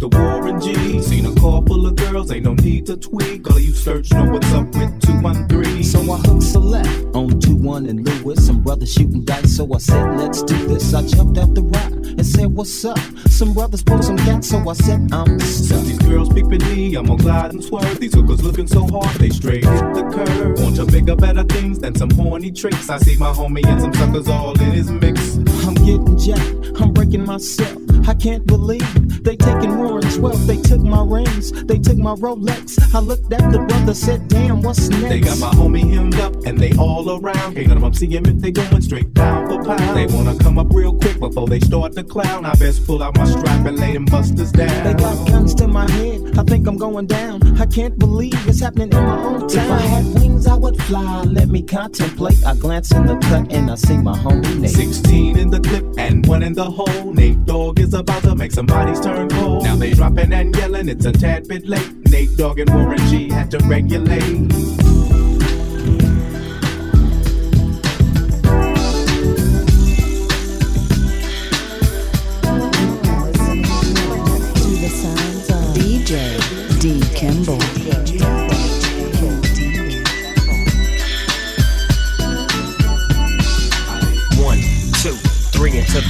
Mr. 0.00 0.18
Warren 0.18 0.60
G. 0.60 1.02
Seen 1.02 1.26
a 1.26 1.34
car 1.40 1.62
full 1.66 1.86
of 1.86 1.94
girls, 1.96 2.32
ain't 2.32 2.44
no 2.44 2.54
need 2.54 2.86
to 2.86 2.96
tweak. 2.96 3.48
All 3.50 3.56
of 3.56 3.62
you 3.62 3.72
search 3.72 4.10
know 4.12 4.24
what's 4.30 4.50
up 4.52 4.66
with 4.74 5.00
213. 5.02 5.84
So 5.84 6.00
I 6.00 6.16
hooked 6.18 6.42
select 6.42 6.88
on 7.14 7.38
2 7.38 7.54
1 7.56 7.86
and 7.86 8.06
Lewis. 8.06 8.46
Some 8.46 8.62
brothers 8.62 8.92
shooting 8.92 9.24
dice, 9.24 9.56
so 9.56 9.68
I 9.74 9.78
said, 9.78 10.16
let's 10.16 10.42
do 10.42 10.56
this. 10.68 10.94
I 10.94 11.06
jumped 11.06 11.38
out 11.38 11.54
the 11.54 11.62
ride 11.62 11.92
and 11.92 12.24
said, 12.24 12.46
what's 12.46 12.82
up? 12.84 12.98
Some 13.28 13.52
brothers 13.52 13.82
pulled 13.82 14.04
some 14.04 14.16
gas, 14.16 14.48
so 14.48 14.66
I 14.66 14.72
said, 14.72 15.12
I'm 15.12 15.38
stuck. 15.40 15.84
These 15.84 15.98
girls 15.98 16.32
peeping 16.32 16.64
me, 16.64 16.94
I'm 16.94 17.06
gonna 17.06 17.22
glide 17.22 17.52
and 17.52 17.62
swerve. 17.62 18.00
These 18.00 18.14
hookers 18.14 18.42
looking 18.42 18.66
so 18.66 18.86
hard, 18.86 19.14
they 19.16 19.28
straight 19.28 19.64
hit 19.64 19.94
the 19.94 20.02
curve. 20.14 20.60
Want 20.60 20.76
to 20.76 20.86
bigger, 20.86 21.16
better 21.16 21.44
things 21.44 21.78
than 21.78 21.94
some 21.94 22.10
horny 22.10 22.50
tricks. 22.52 22.88
I 22.88 22.96
see 22.98 23.16
my 23.18 23.32
homie 23.32 23.66
and 23.66 23.80
some 23.80 23.92
suckers 23.92 24.28
all 24.28 24.58
in 24.60 24.72
his 24.72 24.90
mix. 24.90 25.36
I'm 25.66 25.74
getting 25.74 26.16
jacked, 26.16 26.80
I'm 26.80 26.92
breaking 26.92 27.26
myself. 27.26 27.79
I 28.06 28.14
can't 28.14 28.46
believe 28.46 29.24
they 29.24 29.36
taking 29.36 29.78
Warren's 29.78 30.18
wealth. 30.18 30.46
They 30.46 30.60
took 30.60 30.80
my 30.80 31.04
rings, 31.04 31.52
they 31.64 31.78
took 31.78 31.98
my 31.98 32.14
Rolex. 32.14 32.78
I 32.94 33.00
looked 33.00 33.32
at 33.32 33.52
the 33.52 33.60
brother, 33.60 33.94
said, 33.94 34.28
damn, 34.28 34.62
what's 34.62 34.88
next? 34.88 35.08
They 35.08 35.20
got 35.20 35.38
my 35.38 35.50
homie 35.50 35.88
hemmed 35.92 36.16
up 36.16 36.34
and 36.46 36.58
they 36.58 36.72
all 36.76 37.18
around. 37.18 37.54
Can't 37.54 37.72
of 37.72 37.80
them 37.80 37.94
see 37.94 38.08
him 38.08 38.26
if 38.26 38.38
they 38.38 38.50
going 38.50 38.82
straight 38.82 39.12
down 39.14 39.39
pound. 39.64 39.96
They 39.96 40.06
wanna 40.06 40.36
come 40.38 40.58
up 40.58 40.68
real 40.70 40.94
quick 40.94 41.18
before 41.18 41.46
they 41.46 41.60
start 41.60 41.92
to 41.94 42.04
clown. 42.04 42.44
I 42.44 42.54
best 42.54 42.86
pull 42.86 43.02
out 43.02 43.16
my 43.16 43.24
strap 43.24 43.66
and 43.66 43.78
lay 43.78 43.92
them 43.92 44.04
busters 44.04 44.52
down. 44.52 44.84
They 44.84 44.94
got 44.94 45.28
guns 45.28 45.54
to 45.56 45.66
my 45.68 45.90
head, 45.90 46.38
I 46.38 46.42
think 46.44 46.66
I'm 46.66 46.76
going 46.76 47.06
down. 47.06 47.58
I 47.60 47.66
can't 47.66 47.98
believe 47.98 48.34
it's 48.48 48.60
happening 48.60 48.88
in 48.92 49.04
my 49.04 49.18
own 49.18 49.48
town. 49.48 49.50
If 49.50 49.70
I 49.70 49.80
had 49.80 50.04
wings, 50.14 50.46
I 50.46 50.54
would 50.54 50.80
fly. 50.84 51.22
Let 51.24 51.48
me 51.48 51.62
contemplate. 51.62 52.44
I 52.46 52.54
glance 52.54 52.92
in 52.92 53.06
the 53.06 53.16
cut 53.16 53.52
and 53.52 53.70
I 53.70 53.74
see 53.74 53.98
my 53.98 54.16
homie 54.16 54.60
Nate. 54.60 54.70
16 54.70 55.38
in 55.38 55.50
the 55.50 55.60
clip 55.60 55.84
and 55.98 56.26
one 56.26 56.42
in 56.42 56.54
the 56.54 56.64
hole. 56.64 57.12
Nate 57.12 57.44
Dogg 57.44 57.80
is 57.80 57.94
about 57.94 58.22
to 58.22 58.34
make 58.34 58.52
some 58.52 58.66
bodies 58.66 59.00
turn 59.00 59.28
cold. 59.28 59.64
Now 59.64 59.76
they 59.76 59.92
dropping 59.92 60.32
and 60.32 60.56
yelling, 60.56 60.88
it's 60.88 61.04
a 61.04 61.12
tad 61.12 61.48
bit 61.48 61.66
late. 61.66 61.92
Nate 62.10 62.36
Dogg 62.36 62.58
and 62.58 62.70
Warren 62.70 62.98
G 63.08 63.28
had 63.28 63.50
to 63.50 63.58
regulate. 63.66 65.09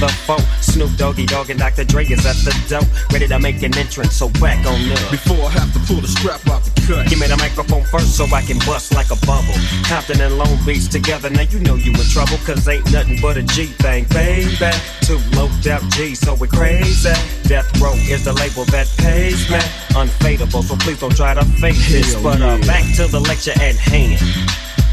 The 0.01 0.09
four. 0.25 0.39
Snoop 0.61 0.91
Doggy 0.97 1.27
Dogg 1.27 1.49
and 1.51 1.59
Dr. 1.59 1.85
Dre 1.85 2.03
is 2.05 2.25
at 2.25 2.35
the 2.41 2.51
door, 2.67 2.81
ready 3.13 3.27
to 3.27 3.39
make 3.39 3.61
an 3.61 3.77
entrance. 3.77 4.17
So 4.17 4.29
back 4.41 4.65
on 4.65 4.81
up. 4.91 5.11
Before 5.11 5.45
I 5.45 5.51
have 5.61 5.71
to 5.73 5.79
pull 5.85 6.01
the 6.01 6.07
strap 6.07 6.41
out 6.49 6.65
the 6.65 6.73
cut. 6.81 7.07
Give 7.07 7.19
me 7.19 7.27
the 7.27 7.37
microphone 7.37 7.85
first 7.85 8.17
so 8.17 8.25
I 8.33 8.41
can 8.41 8.57
bust 8.65 8.93
like 8.93 9.11
a 9.13 9.19
bubble. 9.25 9.53
Compton 9.85 10.19
and 10.19 10.37
Long 10.37 10.57
Beach 10.65 10.89
together, 10.89 11.29
now 11.29 11.45
you 11.45 11.59
know 11.59 11.75
you 11.75 11.93
in 11.93 12.07
trouble, 12.09 12.37
cause 12.43 12.67
ain't 12.67 12.91
nothing 12.91 13.21
but 13.21 13.37
a 13.37 13.43
G 13.43 13.67
thing, 13.85 14.05
baby. 14.09 14.73
Two 15.05 15.21
low 15.37 15.47
out 15.69 15.85
G, 15.93 16.15
so 16.15 16.33
we 16.33 16.47
crazy. 16.47 17.13
Death 17.45 17.69
Row 17.79 17.93
is 18.09 18.25
the 18.25 18.33
label 18.33 18.65
that 18.73 18.89
pays 18.97 19.49
me. 19.49 19.61
Unfadable, 19.93 20.63
so 20.63 20.75
please 20.81 20.99
don't 20.99 21.15
try 21.15 21.33
to 21.33 21.45
fake 21.61 21.77
this. 21.93 22.15
But 22.21 22.41
uh, 22.41 22.57
back 22.65 22.83
to 22.97 23.05
the 23.05 23.19
lecture 23.19 23.53
at 23.61 23.77
hand. 23.77 24.17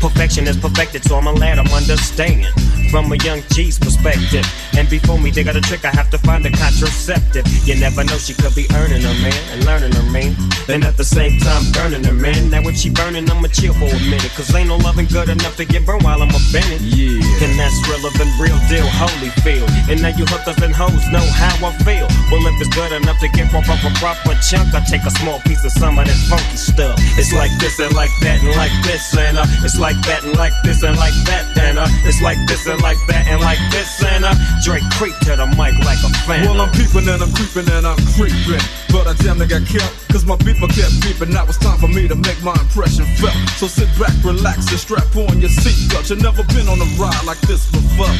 Perfection 0.00 0.46
is 0.46 0.56
perfected, 0.56 1.02
so 1.02 1.16
I'ma 1.16 1.32
let 1.32 1.58
'em 1.58 1.66
understand 1.68 2.46
from 2.90 3.12
a 3.12 3.16
young 3.16 3.42
G's 3.52 3.78
perspective. 3.78 4.44
And 4.76 4.88
before 4.88 5.18
me, 5.18 5.30
they 5.30 5.44
got 5.44 5.56
a 5.56 5.60
trick, 5.60 5.84
I 5.84 5.90
have 5.90 6.10
to 6.10 6.18
find 6.18 6.44
a 6.46 6.50
contraceptive. 6.50 7.46
You 7.66 7.76
never 7.76 8.04
know, 8.04 8.18
she 8.18 8.34
could 8.34 8.54
be 8.54 8.66
earning 8.74 9.02
her 9.02 9.18
man 9.20 9.42
and 9.52 9.64
learning 9.64 9.92
her 9.92 10.08
man. 10.10 10.34
And 10.68 10.84
at 10.84 10.96
the 10.96 11.04
same 11.04 11.38
time, 11.40 11.62
burning 11.72 12.04
her 12.04 12.14
man. 12.14 12.50
Now, 12.50 12.62
when 12.62 12.74
she 12.74 12.90
burning, 12.90 13.28
I'ma 13.30 13.48
chill 13.48 13.74
for 13.74 13.90
a 13.90 14.00
minute. 14.08 14.32
Cause 14.36 14.54
ain't 14.54 14.68
no 14.68 14.76
loving 14.76 15.06
good 15.06 15.28
enough 15.28 15.56
to 15.56 15.64
get 15.64 15.84
burned 15.84 16.02
while 16.02 16.22
I'm 16.22 16.30
a 16.30 16.40
Bennett. 16.52 16.80
Yeah. 16.80 17.44
And 17.44 17.58
that's 17.58 17.76
relevant, 17.88 18.30
real 18.40 18.58
deal, 18.68 18.86
holy 18.86 19.30
feel. 19.44 19.66
And 19.90 20.00
now 20.00 20.14
you 20.16 20.24
hookers 20.26 20.62
and 20.62 20.74
hoes 20.74 21.04
know 21.10 21.24
how 21.36 21.54
I 21.66 21.72
feel. 21.84 22.06
Well, 22.30 22.44
if 22.46 22.60
it's 22.60 22.74
good 22.74 22.92
enough 22.92 23.18
to 23.20 23.28
get 23.28 23.48
of 23.54 23.84
a 23.84 23.92
proper 23.98 24.34
chunk, 24.40 24.74
I 24.74 24.80
take 24.84 25.02
a 25.04 25.10
small 25.10 25.40
piece 25.40 25.64
of 25.64 25.72
some 25.72 25.98
of 25.98 26.06
that 26.06 26.20
funky 26.28 26.56
stuff. 26.56 26.96
It's 27.18 27.32
like 27.32 27.50
this 27.58 27.78
and 27.80 27.94
like 27.94 28.10
that 28.22 28.40
and 28.42 28.54
like 28.56 28.72
this 28.84 29.16
and 29.16 29.38
uh, 29.38 29.44
it's 29.64 29.78
like 29.78 29.96
that 30.06 30.24
and 30.24 30.36
like 30.36 30.52
this 30.62 30.82
and 30.82 30.96
like 30.96 31.14
that 31.26 31.56
and 31.58 31.78
uh, 31.78 31.86
it's 32.04 32.22
like 32.22 32.38
this 32.46 32.66
and 32.66 32.77
like 32.82 32.98
that 33.06 33.26
and 33.26 33.40
like 33.40 33.58
this 33.70 34.02
and 34.04 34.24
uh, 34.24 34.34
Dre 34.62 34.80
creep 34.98 35.16
to 35.26 35.36
the 35.36 35.46
mic 35.58 35.74
like 35.84 35.98
a 36.04 36.10
fan. 36.26 36.46
Well, 36.46 36.60
I'm 36.60 36.70
peeping 36.72 37.08
and 37.08 37.22
I'm 37.22 37.32
creeping 37.32 37.68
and 37.70 37.86
I'm 37.86 37.98
creeping. 38.14 38.62
But 38.90 39.06
I 39.06 39.14
damn 39.18 39.38
near 39.38 39.46
got 39.46 39.66
killed, 39.66 39.92
cause 40.08 40.24
my 40.24 40.36
beeper 40.36 40.68
kept 40.68 40.94
beeping. 41.04 41.32
Now 41.32 41.44
it's 41.44 41.58
time 41.58 41.78
for 41.78 41.88
me 41.88 42.08
to 42.08 42.16
make 42.16 42.40
my 42.42 42.54
impression 42.56 43.04
felt. 43.16 43.36
So 43.60 43.66
sit 43.66 43.88
back, 43.98 44.12
relax, 44.24 44.68
and 44.70 44.80
strap 44.80 45.08
on 45.16 45.40
your 45.40 45.50
seatbelt. 45.50 46.10
You've 46.10 46.22
never 46.22 46.42
been 46.54 46.68
on 46.68 46.80
a 46.80 46.88
ride 46.96 47.24
like 47.24 47.40
this 47.44 47.70
before. 47.70 48.12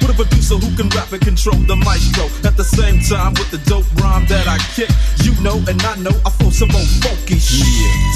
With 0.00 0.12
a 0.12 0.16
producer 0.16 0.56
who 0.56 0.68
can 0.76 0.88
rap 0.92 1.12
and 1.12 1.22
control 1.22 1.56
the 1.64 1.76
maestro. 1.76 2.28
At 2.44 2.56
the 2.56 2.64
same 2.64 3.00
time, 3.00 3.34
with 3.34 3.50
the 3.50 3.60
dope 3.68 3.88
rhyme 4.00 4.26
that 4.28 4.48
I 4.48 4.58
kick, 4.76 4.90
you 5.24 5.32
know 5.40 5.60
and 5.68 5.80
I 5.82 5.96
know 6.00 6.12
I 6.24 6.30
throw 6.36 6.50
some 6.50 6.72
old 6.72 6.90
funky 7.00 7.38
shit. 7.40 7.64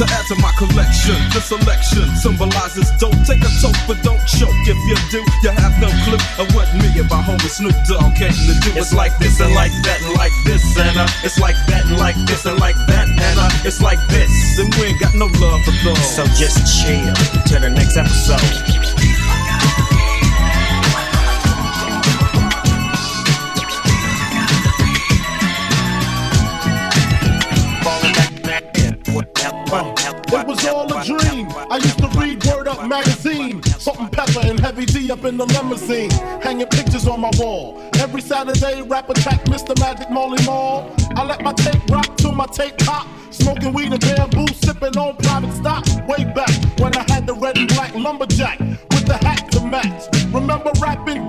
To 0.01 0.05
add 0.05 0.25
to 0.29 0.37
my 0.41 0.53
collection, 0.61 1.17
the 1.33 1.41
selection 1.41 2.07
symbolizes 2.17 2.89
dope. 3.01 3.17
Take 3.25 3.45
a 3.45 3.51
toke, 3.61 3.79
but 3.89 4.01
don't 4.05 4.21
choke. 4.29 4.55
If 4.69 4.79
you 4.89 4.97
do, 5.09 5.21
you 5.45 5.53
have 5.53 5.75
no 5.81 5.89
clue 6.05 6.21
of 6.41 6.47
what 6.55 6.69
me 6.77 6.93
and 6.99 7.09
my 7.09 7.21
homie 7.25 7.49
Snoop 7.49 7.77
Dogg 7.89 8.15
came 8.17 8.33
to 8.33 8.55
do. 8.63 8.71
It's 8.79 8.93
like 8.93 9.17
this 9.19 9.41
and 9.41 9.55
like 9.55 9.73
that 9.85 9.99
and 10.05 10.15
like 10.15 10.33
this 10.45 10.63
and 10.77 10.97
uh, 10.99 11.09
it's 11.25 11.39
like 11.39 11.57
that 11.69 11.87
and 11.87 11.99
like 11.99 12.17
this 12.27 12.45
and 12.47 12.59
like 12.61 12.77
that 12.87 13.18
and 13.21 13.39
uh, 13.39 13.51
it's 13.65 13.81
like 13.81 13.99
this. 14.09 14.59
And 14.59 14.75
we 14.77 14.87
ain't 14.87 15.01
got 15.01 15.15
no 15.15 15.27
love 15.27 15.63
for 15.65 15.73
those. 15.85 16.17
So 16.17 16.25
just 16.37 16.59
chill 16.83 17.15
till 17.47 17.61
the 17.61 17.71
next 17.71 17.97
episode. 17.97 18.87
It 30.31 30.47
was 30.47 30.67
all 30.67 30.93
a 30.93 31.05
dream. 31.05 31.49
I 31.71 31.77
used 31.77 31.99
to 31.99 32.09
read 32.19 32.45
Word 32.45 32.69
Up 32.69 32.87
magazine. 32.89 33.63
Salt-N-Pepa 33.63 34.51
and 34.51 34.61
heavy 34.61 34.87
D 34.87 35.11
up 35.11 35.25
in 35.25 35.37
the 35.37 35.47
limousine. 35.47 36.11
Hanging 36.43 36.67
pictures 36.67 37.07
on 37.07 37.21
my 37.21 37.31
wall. 37.39 37.81
Every 38.09 38.23
Saturday, 38.23 38.81
rap 38.81 39.11
attack 39.11 39.45
Mr. 39.45 39.79
Magic 39.81 40.11
Marley 40.11 40.43
Marl. 40.47 40.91
I 41.15 41.27
let 41.27 41.43
my 41.43 41.53
tape 41.53 41.91
rock 41.91 42.17
till 42.17 42.33
my 42.33 42.47
tape 42.47 42.79
pop. 42.79 43.07
Smoking 43.31 43.75
weed 43.75 43.93
and 43.93 44.01
bamboo, 44.01 44.47
sipping 44.55 44.97
on 44.97 45.15
private 45.17 45.53
stock. 45.53 45.85
Way 46.09 46.25
back 46.25 46.49
when 46.81 46.97
I 46.97 47.05
had 47.13 47.27
the 47.27 47.35
red 47.35 47.59
and 47.59 47.69
black 47.69 47.95
lumberjack 47.95 48.61
with 48.61 49.05
the 49.05 49.19
hat 49.19 49.53
to 49.53 49.61
match. 49.61 50.07
Remember 50.33 50.71
rapping? 50.81 51.29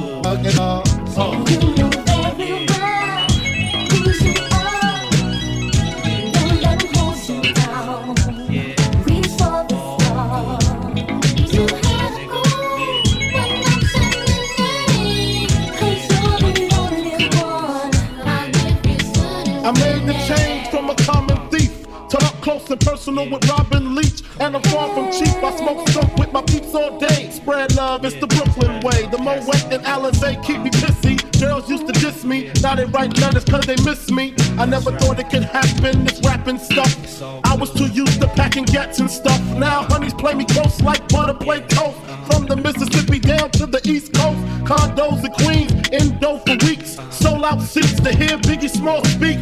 I 19.71 19.73
made 19.79 20.05
the 20.05 20.13
change 20.27 20.67
from 20.67 20.89
a 20.89 20.95
common 20.95 21.49
thief 21.49 21.71
to 22.09 22.17
up 22.17 22.41
close 22.41 22.69
and 22.69 22.81
personal 22.81 23.29
with 23.29 23.47
Robin 23.47 23.95
Leach. 23.95 24.21
And 24.41 24.53
I'm 24.57 24.63
far 24.63 24.93
from 24.93 25.13
cheap. 25.13 25.33
I 25.41 25.55
smoke 25.55 25.87
stuff 25.87 26.11
with 26.19 26.33
my 26.33 26.41
peeps 26.41 26.75
all 26.75 26.99
day. 26.99 27.29
Spread 27.31 27.73
love, 27.75 28.03
it's 28.03 28.17
the 28.17 28.27
Brooklyn 28.27 28.81
way. 28.81 29.07
The 29.07 29.17
Moet 29.19 29.71
and 29.71 29.81
Alizé 29.85 30.43
keep 30.43 30.59
me 30.59 30.71
pissy. 30.71 31.15
Girls 31.39 31.69
used 31.69 31.87
to 31.87 31.93
diss 31.93 32.25
me, 32.25 32.51
now 32.61 32.75
they 32.75 32.83
write 32.83 33.17
letters 33.19 33.45
cause 33.45 33.65
they 33.65 33.77
miss 33.85 34.11
me. 34.11 34.35
I 34.59 34.65
never 34.65 34.91
thought 34.91 35.19
it 35.19 35.29
could 35.29 35.43
happen, 35.43 36.03
this 36.03 36.19
rapping 36.19 36.59
stuff. 36.59 36.93
I 37.45 37.55
was 37.55 37.71
too 37.73 37.87
used 37.87 38.19
to 38.19 38.27
packing 38.27 38.65
gats 38.65 38.99
and 38.99 39.09
stuff. 39.09 39.41
Now 39.55 39.83
honeys 39.83 40.13
play 40.13 40.33
me 40.33 40.43
close 40.43 40.81
like 40.81 41.07
butter 41.07 41.33
play 41.33 41.61
toast. 41.61 41.97
From 42.27 42.45
the 42.45 42.57
Mississippi 42.57 43.19
down 43.19 43.49
to 43.51 43.65
the 43.65 43.81
East 43.89 44.13
Coast, 44.13 44.37
condos 44.71 45.23
in 45.25 45.31
Queens, 45.33 45.89
in 45.89 46.17
dough 46.19 46.39
for 46.45 46.55
weeks. 46.65 46.97
Sold 47.09 47.43
out 47.43 47.61
seats 47.61 47.99
to 47.99 48.15
hear 48.15 48.37
Biggie 48.37 48.69
Small 48.69 49.03
speak. 49.05 49.39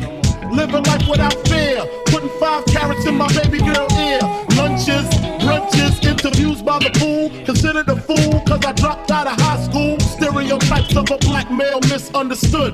Living 0.52 0.84
life 0.84 1.08
without 1.08 1.36
fear, 1.48 1.86
putting 2.08 2.30
five 2.40 2.66
carats 2.66 3.06
in 3.06 3.16
my 3.16 3.28
baby 3.34 3.60
girl 3.60 3.88
ear. 4.00 4.20
Lunches, 4.58 5.06
brunches, 5.44 6.04
interviews 6.04 6.62
by 6.64 6.80
the 6.80 6.90
pool. 7.00 7.30
Considered 7.46 7.88
a 7.90 7.96
fool, 7.96 8.42
cause 8.48 8.66
I 8.66 8.72
dropped 8.72 9.12
out 9.12 9.28
of 9.28 9.40
high 9.40 9.62
school. 9.64 10.00
Stereotypes 10.00 10.96
of 10.96 11.12
a 11.12 11.18
black 11.18 11.52
male 11.52 11.80
misunderstood. 11.82 12.74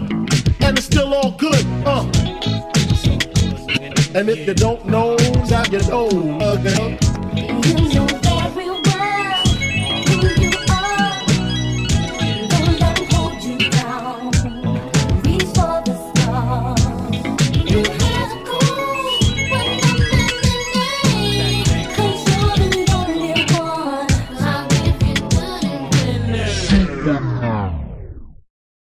And 0.61 0.77
it's 0.77 0.85
still 0.85 1.13
all 1.13 1.31
good, 1.31 1.65
uh. 1.85 2.03
And 4.15 4.29
if 4.29 4.47
you 4.47 4.53
don't 4.53 4.85
know, 4.85 5.17
now 5.49 5.63
you 5.69 5.79
know, 5.89 6.07
uh, 6.39 8.24